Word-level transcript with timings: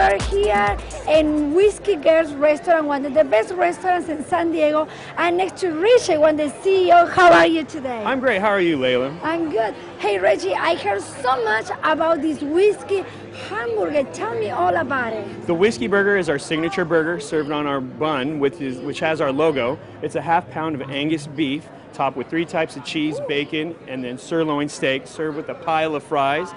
are 0.00 0.18
here 0.30 0.78
in 1.08 1.52
Whiskey 1.52 1.94
Girls 1.94 2.32
Restaurant, 2.32 2.86
one 2.86 3.04
of 3.04 3.12
the 3.12 3.22
best 3.22 3.52
restaurants 3.52 4.08
in 4.08 4.24
San 4.24 4.50
Diego. 4.50 4.88
And 5.18 5.36
next 5.36 5.60
to 5.60 5.72
Richie, 5.72 6.16
one 6.16 6.36
the 6.36 6.44
CEO. 6.62 7.06
How 7.10 7.30
are 7.30 7.46
you 7.46 7.64
today? 7.64 8.02
I'm 8.02 8.18
great. 8.18 8.40
How 8.40 8.48
are 8.48 8.62
you, 8.62 8.78
Leila? 8.78 9.14
I'm 9.22 9.50
good. 9.50 9.74
Hey 9.98 10.18
Reggie, 10.18 10.54
I 10.54 10.76
heard 10.76 11.02
so 11.02 11.44
much 11.44 11.68
about 11.82 12.22
this 12.22 12.40
whiskey 12.40 13.04
hamburger. 13.48 14.04
Tell 14.14 14.34
me 14.34 14.48
all 14.48 14.74
about 14.74 15.12
it. 15.12 15.46
The 15.46 15.54
Whiskey 15.54 15.86
Burger 15.86 16.16
is 16.16 16.30
our 16.30 16.38
signature 16.38 16.86
burger 16.86 17.20
served 17.20 17.50
on 17.50 17.66
our 17.66 17.82
bun, 17.82 18.38
which, 18.40 18.58
is, 18.60 18.78
which 18.78 19.00
has 19.00 19.20
our 19.20 19.30
logo. 19.30 19.78
It's 20.00 20.14
a 20.14 20.22
half 20.22 20.48
pound 20.50 20.80
of 20.80 20.90
Angus 20.90 21.26
beef, 21.26 21.68
topped 21.92 22.16
with 22.16 22.28
three 22.28 22.46
types 22.46 22.74
of 22.76 22.86
cheese, 22.86 23.20
bacon, 23.28 23.76
and 23.86 24.02
then 24.02 24.16
sirloin 24.16 24.70
steak, 24.70 25.06
served 25.06 25.36
with 25.36 25.50
a 25.50 25.54
pile 25.54 25.94
of 25.94 26.02
fries, 26.02 26.48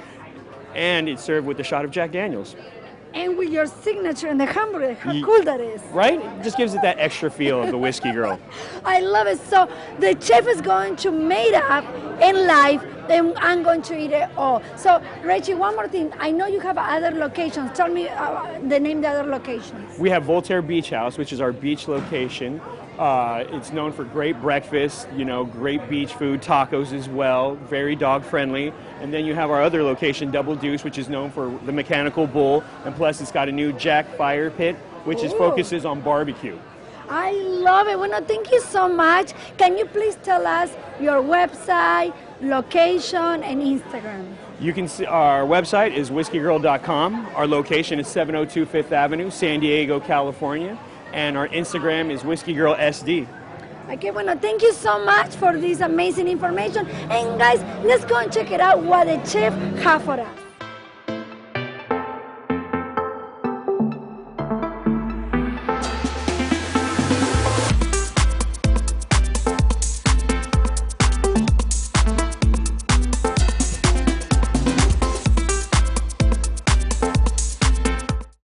and 0.75 1.09
it's 1.09 1.21
served 1.21 1.45
with 1.45 1.59
a 1.59 1.63
shot 1.63 1.83
of 1.83 1.91
Jack 1.91 2.13
Daniels. 2.13 2.55
And 3.13 3.37
with 3.37 3.49
your 3.49 3.67
signature 3.67 4.27
and 4.27 4.39
the 4.39 4.45
hamburger, 4.45 4.95
how 4.95 5.11
Ye- 5.11 5.23
cool 5.23 5.43
that 5.43 5.61
is. 5.61 5.81
Right? 5.91 6.19
It 6.19 6.43
just 6.43 6.57
gives 6.57 6.73
it 6.73 6.81
that 6.81 6.97
extra 6.99 7.29
feel 7.29 7.61
of 7.61 7.69
the 7.69 7.77
Whiskey 7.77 8.11
Girl. 8.11 8.39
I 8.85 9.01
love 9.01 9.27
it. 9.27 9.39
So 9.39 9.69
the 9.99 10.17
chef 10.19 10.47
is 10.47 10.61
going 10.61 10.95
to 10.97 11.11
make 11.11 11.53
up 11.53 11.85
in 12.21 12.47
life, 12.47 12.81
and 13.09 13.37
I'm 13.37 13.63
going 13.63 13.81
to 13.83 13.99
eat 13.99 14.11
it 14.11 14.29
all. 14.37 14.61
So 14.75 15.01
Reggie, 15.23 15.53
one 15.53 15.75
more 15.75 15.87
thing. 15.87 16.13
I 16.19 16.31
know 16.31 16.47
you 16.47 16.59
have 16.59 16.77
other 16.77 17.11
locations. 17.11 17.71
Tell 17.73 17.89
me 17.89 18.07
uh, 18.07 18.59
the 18.67 18.79
name 18.79 18.97
of 18.97 19.03
the 19.03 19.09
other 19.09 19.29
locations. 19.29 19.99
We 19.99 20.09
have 20.09 20.23
Voltaire 20.23 20.61
Beach 20.61 20.89
House, 20.89 21.17
which 21.17 21.33
is 21.33 21.41
our 21.41 21.51
beach 21.51 21.87
location. 21.87 22.61
Uh, 22.97 23.43
it's 23.49 23.71
known 23.71 23.91
for 23.91 24.03
great 24.03 24.39
breakfast, 24.39 25.07
you 25.15 25.25
know, 25.25 25.45
great 25.45 25.89
beach 25.89 26.13
food, 26.13 26.41
tacos 26.41 26.93
as 26.93 27.09
well, 27.09 27.55
very 27.55 27.95
dog 27.95 28.23
friendly. 28.23 28.71
And 29.01 29.11
then 29.11 29.25
you 29.25 29.33
have 29.33 29.49
our 29.49 29.63
other 29.63 29.81
location, 29.81 30.29
Double 30.29 30.55
Deuce, 30.55 30.83
which 30.83 30.99
is 30.99 31.09
known 31.09 31.31
for 31.31 31.57
the 31.65 31.71
mechanical 31.71 32.27
bull, 32.27 32.63
and 32.85 32.93
plus 32.93 33.19
it's 33.19 33.31
got 33.31 33.49
a 33.49 33.51
new 33.51 33.73
Jack 33.73 34.15
Fire 34.15 34.51
Pit, 34.51 34.75
which 35.05 35.23
is 35.23 35.33
focuses 35.33 35.85
on 35.85 36.01
barbecue. 36.01 36.57
I 37.09 37.31
love 37.31 37.87
it. 37.87 37.99
Well, 37.99 38.23
thank 38.23 38.51
you 38.51 38.61
so 38.61 38.87
much. 38.87 39.33
Can 39.57 39.77
you 39.77 39.85
please 39.85 40.17
tell 40.23 40.45
us 40.45 40.71
your 40.99 41.21
website, 41.21 42.13
location, 42.41 43.43
and 43.43 43.61
Instagram? 43.61 44.35
You 44.59 44.73
can 44.73 44.87
see 44.87 45.05
our 45.05 45.43
website 45.43 45.93
is 45.93 46.11
whiskey.girl.com. 46.11 47.27
Our 47.35 47.47
location 47.47 47.99
is 47.99 48.07
702 48.07 48.65
Fifth 48.65 48.91
Avenue, 48.91 49.29
San 49.29 49.59
Diego, 49.59 49.99
California, 49.99 50.77
and 51.11 51.37
our 51.37 51.47
Instagram 51.49 52.09
is 52.09 52.23
Whiskey 52.23 52.53
Girl 52.53 52.75
SD. 52.75 53.27
Okay, 53.89 54.11
bueno, 54.11 54.35
thank 54.35 54.61
you 54.61 54.71
so 54.71 55.03
much 55.03 55.35
for 55.35 55.57
this 55.57 55.81
amazing 55.81 56.29
information. 56.29 56.87
And 56.87 57.37
guys, 57.37 57.61
let's 57.83 58.05
go 58.05 58.17
and 58.17 58.31
check 58.31 58.51
it 58.51 58.61
out 58.61 58.81
what 58.81 59.07
the 59.07 59.23
chef 59.29 59.53
have 59.79 60.03
for 60.03 60.19
us. 60.19 60.42